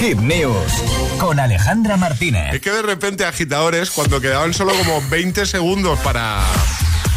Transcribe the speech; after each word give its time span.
Hit 0.00 0.18
News 0.18 0.72
con 1.18 1.40
Alejandra 1.40 1.96
Martínez. 1.96 2.54
Es 2.54 2.60
que 2.60 2.70
de 2.70 2.82
repente 2.82 3.24
agitadores, 3.24 3.90
cuando 3.90 4.20
quedaban 4.20 4.52
solo 4.52 4.72
como 4.74 5.00
20 5.08 5.46
segundos 5.46 5.98
para, 6.00 6.44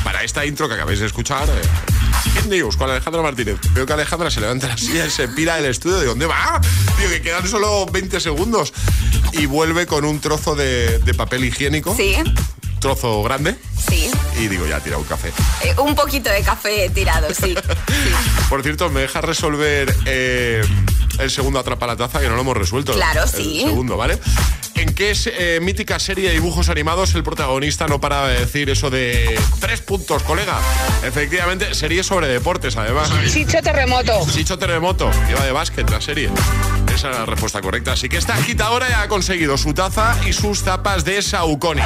para 0.03 0.23
esta 0.23 0.45
intro 0.45 0.67
que 0.67 0.75
acabáis 0.75 0.99
de 0.99 1.05
escuchar, 1.05 1.47
eh, 1.49 2.31
Hit 2.33 2.45
News 2.45 2.77
con 2.77 2.89
Alejandra 2.89 3.21
Martínez. 3.21 3.57
Veo 3.73 3.85
que 3.85 3.93
Alejandra 3.93 4.31
se 4.31 4.39
levanta 4.39 4.67
la 4.67 4.77
silla 4.77 5.05
y 5.05 5.09
se 5.09 5.27
pira 5.27 5.57
del 5.57 5.65
estudio. 5.65 5.99
¿De 5.99 6.05
dónde 6.05 6.25
va? 6.25 6.61
Tío, 6.97 7.09
que 7.09 7.21
quedan 7.21 7.47
solo 7.47 7.85
20 7.85 8.19
segundos. 8.19 8.73
Y 9.33 9.45
vuelve 9.45 9.85
con 9.85 10.05
un 10.05 10.19
trozo 10.19 10.55
de, 10.55 10.99
de 10.99 11.13
papel 11.13 11.43
higiénico. 11.45 11.95
Sí. 11.95 12.15
Trozo 12.79 13.21
grande. 13.23 13.57
Sí. 13.89 14.09
Y 14.39 14.47
digo, 14.47 14.65
ya, 14.65 14.79
tira 14.79 14.97
un 14.97 15.03
café. 15.03 15.33
Eh, 15.63 15.75
un 15.79 15.95
poquito 15.95 16.29
de 16.29 16.41
café 16.43 16.89
tirado, 16.89 17.33
sí. 17.33 17.55
Por 18.49 18.63
cierto, 18.63 18.89
¿me 18.89 19.01
dejas 19.01 19.23
resolver 19.23 19.93
eh, 20.05 20.61
el 21.19 21.31
segundo 21.31 21.59
atrapa 21.59 21.87
la 21.87 21.95
taza? 21.95 22.19
Que 22.19 22.27
no 22.27 22.35
lo 22.35 22.41
hemos 22.41 22.57
resuelto. 22.57 22.93
Claro, 22.93 23.23
el 23.23 23.29
sí. 23.29 23.61
segundo, 23.65 23.97
¿vale? 23.97 24.17
¿En 24.75 24.93
qué 24.93 25.13
eh, 25.25 25.59
mítica 25.61 25.99
serie 25.99 26.29
de 26.29 26.35
dibujos 26.35 26.69
animados 26.69 27.13
el 27.15 27.23
protagonista 27.23 27.87
no 27.87 27.99
para 27.99 28.27
de 28.27 28.39
decir 28.39 28.69
eso 28.69 28.89
de 28.89 29.37
tres 29.59 29.81
puntos, 29.81 30.23
colega? 30.23 30.57
Efectivamente, 31.03 31.73
serie 31.73 32.03
sobre 32.03 32.27
deportes, 32.27 32.77
además. 32.77 33.11
Chicho 33.31 33.61
Terremoto. 33.61 34.25
Chicho 34.31 34.57
Terremoto, 34.57 35.11
iba 35.29 35.43
de 35.43 35.51
básquet 35.51 35.89
la 35.89 35.99
serie. 35.99 36.29
Esa 36.93 37.09
era 37.09 37.19
la 37.19 37.25
respuesta 37.25 37.61
correcta. 37.61 37.93
Así 37.93 38.09
que 38.09 38.17
esta 38.17 38.35
agitadora 38.35 38.89
ya 38.89 39.01
ha 39.01 39.07
conseguido 39.07 39.57
su 39.57 39.73
taza 39.73 40.15
y 40.27 40.33
sus 40.33 40.63
tapas 40.63 41.05
de 41.05 41.21
Saucony. 41.21 41.81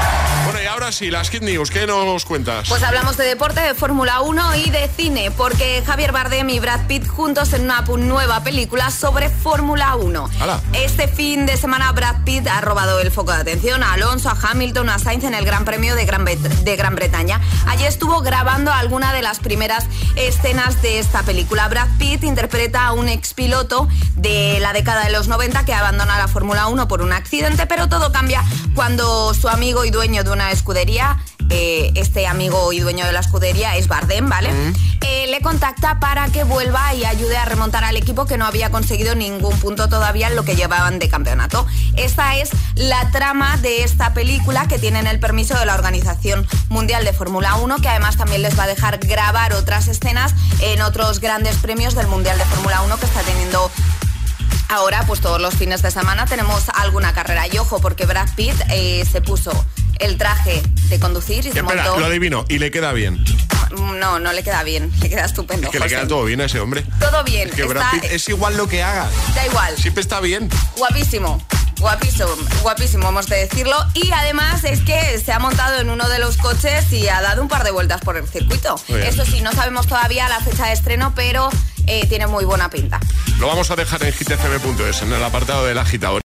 Bueno, 0.46 0.60
y 0.64 0.66
ahora 0.66 0.92
sí, 0.92 1.12
las 1.12 1.30
Kid 1.30 1.42
News, 1.42 1.70
¿qué 1.70 1.86
nos 1.86 2.26
cuentas? 2.26 2.70
Pues 2.70 2.84
hablamos 2.84 3.18
de 3.18 3.26
deporte, 3.26 3.62
de 3.62 3.74
Fórmula 3.74 4.22
1 4.22 4.56
y 4.56 4.70
de 4.70 4.88
cine, 4.88 5.32
porque 5.32 5.84
Javier 5.86 6.12
Bardem 6.12 6.50
y 6.50 6.60
Brad 6.60 6.88
Pitt 6.88 7.08
juntos 7.08 7.54
en 7.54 7.64
una 7.64 7.82
nueva 7.82 8.44
película 8.44 8.92
sobre 8.92 9.30
Fórmula 9.30 9.96
1. 9.96 10.30
¡Hala! 10.40 10.62
Este 10.74 11.08
fin 11.08 11.46
de 11.46 11.58
semana 11.58 11.92
Brad 11.92 12.24
Pitt 12.24 12.48
ha 12.48 12.62
robado 12.62 13.00
el 13.00 13.12
foco 13.12 13.32
de 13.32 13.42
atención 13.42 13.84
a 13.84 13.94
Alonso, 13.94 14.30
a 14.30 14.38
Hamilton, 14.42 14.90
a 14.90 15.00
Sainz 15.00 15.24
en 15.24 15.34
el 15.34 15.46
Gran 15.46 15.66
Premio 15.66 15.96
de 15.96 16.06
Gran, 16.06 16.26
de 16.26 16.76
Gran 16.76 16.96
Bretaña. 16.96 17.42
Allí 17.68 17.86
estuvo 17.86 18.22
grabando 18.22 18.72
alguna 18.72 19.14
de 19.14 19.22
las 19.22 19.40
primeras 19.40 19.86
escenas 20.16 20.82
de 20.82 21.00
esta 21.00 21.24
película. 21.24 21.68
Brad 21.68 21.90
Pitt 21.98 22.24
interpreta 22.24 22.86
a 22.86 22.94
un 22.94 23.10
expiloto 23.10 23.88
de 24.16 24.60
la 24.60 24.74
década 24.74 24.93
de 25.02 25.12
los 25.12 25.28
90 25.28 25.66
que 25.66 25.74
abandona 25.74 26.18
la 26.18 26.28
Fórmula 26.28 26.68
1 26.68 26.88
por 26.88 27.02
un 27.02 27.14
accidente, 27.14 27.66
pero 27.66 27.90
todo 27.90 28.12
cambia 28.12 28.44
cuando 28.76 29.34
su 29.34 29.50
amigo 29.50 29.86
y 29.86 29.92
dueño 29.92 30.24
de 30.24 30.32
una 30.32 30.52
escudería 30.52 31.18
eh, 31.50 31.92
este 31.96 32.26
amigo 32.26 32.74
y 32.74 32.80
dueño 32.80 33.06
de 33.06 33.12
la 33.12 33.20
escudería 33.20 33.76
es 33.78 33.88
Bardem, 33.88 34.28
¿vale? 34.28 34.50
Eh, 35.02 35.28
le 35.28 35.42
contacta 35.42 36.00
para 36.00 36.28
que 36.30 36.44
vuelva 36.44 36.94
y 36.94 37.06
ayude 37.06 37.38
a 37.38 37.46
remontar 37.46 37.84
al 37.84 37.96
equipo 37.96 38.26
que 38.26 38.38
no 38.38 38.46
había 38.46 38.72
conseguido 38.72 39.14
ningún 39.14 39.58
punto 39.60 39.88
todavía 39.90 40.28
en 40.30 40.36
lo 40.36 40.46
que 40.46 40.56
llevaban 40.56 41.00
de 41.00 41.10
campeonato. 41.10 41.68
Esta 41.96 42.38
es 42.38 42.50
la 42.76 43.12
trama 43.12 43.58
de 43.58 43.84
esta 43.84 44.14
película 44.14 44.68
que 44.68 44.80
tienen 44.80 45.06
el 45.06 45.20
permiso 45.20 45.58
de 45.58 45.66
la 45.66 45.76
Organización 45.76 46.48
Mundial 46.70 47.06
de 47.06 47.14
Fórmula 47.14 47.56
1, 47.56 47.78
que 47.82 47.90
además 47.90 48.18
también 48.18 48.42
les 48.42 48.58
va 48.58 48.64
a 48.64 48.68
dejar 48.68 48.98
grabar 48.98 49.54
otras 49.54 49.88
escenas 49.88 50.34
en 50.60 50.82
otros 50.82 51.20
grandes 51.20 51.58
premios 51.58 51.94
del 51.94 52.08
Mundial 52.08 52.38
de 52.38 52.46
Fórmula 52.46 52.82
1 52.82 52.98
que 52.98 53.06
está 53.06 53.22
teniendo 53.22 53.70
Ahora, 54.74 55.04
pues 55.06 55.22
todos 55.22 55.40
los 55.40 55.54
fines 55.54 55.84
de 55.84 55.92
semana 55.92 56.26
tenemos 56.26 56.64
alguna 56.70 57.14
carrera. 57.14 57.46
Y 57.46 57.60
ojo, 57.60 57.80
porque 57.80 58.08
Brad 58.08 58.28
Pitt 58.36 58.56
eh, 58.72 59.06
se 59.10 59.22
puso 59.22 59.52
el 60.00 60.18
traje 60.18 60.64
de 60.90 61.00
conducir 61.00 61.46
y 61.46 61.52
se 61.52 61.60
Espera, 61.60 61.84
montó... 61.84 62.00
lo 62.00 62.08
adivino. 62.08 62.44
¿Y 62.50 62.58
le 62.58 62.72
queda 62.72 62.92
bien? 62.92 63.24
No, 64.00 64.18
no 64.18 64.34
le 64.34 64.44
queda 64.44 64.64
bien. 64.64 64.92
Le 65.02 65.10
queda 65.10 65.26
estupendo. 65.26 65.68
Es 65.68 65.72
que 65.74 65.80
le 65.80 65.86
queda 65.86 66.08
todo 66.08 66.26
bien 66.26 66.42
a 66.42 66.46
ese 66.46 66.60
hombre. 66.60 66.84
Todo 67.00 67.24
bien. 67.24 67.50
Es 67.50 67.56
que 67.56 67.66
Brad 67.66 67.86
Pitt 67.92 68.06
es 68.06 68.28
igual 68.30 68.58
lo 68.58 68.68
que 68.68 68.82
haga. 68.82 69.08
Da 69.36 69.46
igual. 69.46 69.78
Siempre 69.78 70.02
está 70.02 70.20
bien. 70.20 70.50
Guapísimo. 70.76 71.40
Guapísimo, 71.78 72.30
guapísimo, 72.62 73.10
hemos 73.10 73.28
de 73.28 73.36
decirlo. 73.38 73.76
Y 73.94 74.10
además 74.12 74.64
es 74.64 74.80
que 74.82 75.20
se 75.20 75.34
ha 75.34 75.40
montado 75.40 75.82
en 75.82 75.90
uno 75.90 76.08
de 76.08 76.18
los 76.18 76.38
coches 76.38 76.92
y 76.94 77.10
ha 77.10 77.22
dado 77.22 77.42
un 77.42 77.48
par 77.48 77.64
de 77.64 77.72
vueltas 77.72 78.00
por 78.02 78.16
el 78.16 78.28
circuito. 78.28 78.76
Eso 78.88 79.26
sí, 79.26 79.42
no 79.42 79.52
sabemos 79.52 79.86
todavía 79.88 80.30
la 80.30 80.40
fecha 80.40 80.68
de 80.68 80.74
estreno, 80.74 81.14
pero 81.14 81.50
eh, 81.88 82.06
tiene 82.08 82.28
muy 82.28 82.46
buena 82.46 82.70
pinta. 82.70 83.00
Lo 83.40 83.48
vamos 83.48 83.72
a 83.72 83.76
dejar 83.76 84.04
en 84.04 84.14
hitfm.es, 84.14 85.02
en 85.02 85.12
el 85.12 85.24
apartado 85.24 85.66
del 85.66 85.78
agitador. 85.80 86.22